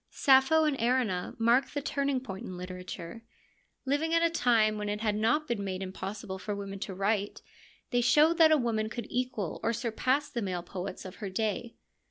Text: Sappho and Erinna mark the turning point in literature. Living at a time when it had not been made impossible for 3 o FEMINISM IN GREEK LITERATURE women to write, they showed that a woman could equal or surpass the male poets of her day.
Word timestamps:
Sappho 0.09 0.63
and 0.63 0.75
Erinna 0.79 1.35
mark 1.37 1.69
the 1.69 1.79
turning 1.83 2.21
point 2.21 2.43
in 2.43 2.57
literature. 2.57 3.21
Living 3.85 4.15
at 4.15 4.23
a 4.23 4.31
time 4.31 4.79
when 4.79 4.89
it 4.89 4.99
had 5.01 5.13
not 5.15 5.47
been 5.47 5.63
made 5.63 5.83
impossible 5.83 6.39
for 6.39 6.53
3 6.53 6.53
o 6.53 6.55
FEMINISM 6.65 6.73
IN 6.73 6.79
GREEK 6.79 6.81
LITERATURE 6.81 6.99
women 6.99 7.29
to 7.29 7.33
write, 7.39 7.41
they 7.91 8.01
showed 8.01 8.37
that 8.39 8.51
a 8.51 8.57
woman 8.57 8.89
could 8.89 9.05
equal 9.11 9.59
or 9.61 9.71
surpass 9.71 10.27
the 10.27 10.41
male 10.41 10.63
poets 10.63 11.05
of 11.05 11.17
her 11.17 11.29
day. 11.29 11.75